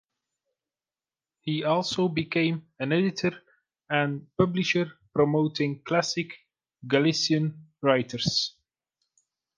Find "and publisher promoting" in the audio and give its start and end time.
3.87-5.83